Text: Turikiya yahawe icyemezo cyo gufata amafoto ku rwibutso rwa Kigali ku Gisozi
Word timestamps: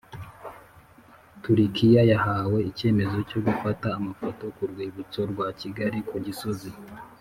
Turikiya 1.43 2.01
yahawe 2.11 2.59
icyemezo 2.69 3.17
cyo 3.29 3.39
gufata 3.45 3.87
amafoto 3.99 4.43
ku 4.55 4.61
rwibutso 4.71 5.19
rwa 5.31 5.47
Kigali 5.59 5.99
ku 6.09 6.15
Gisozi 6.25 6.69